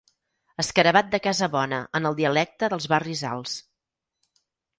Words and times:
Escarabat 0.61 1.11
de 1.15 1.19
casa 1.27 1.49
bona 1.55 1.81
en 1.99 2.09
el 2.11 2.17
dialecte 2.21 2.71
dels 2.75 2.89
barris 2.95 3.23
alts. 3.35 3.61